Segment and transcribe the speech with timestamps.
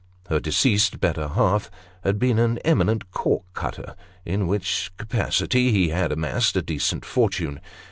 [0.29, 1.69] Her deceased better half
[2.03, 7.61] had been an eminent cork cutter, in which capacity he had amassed a decent fortune.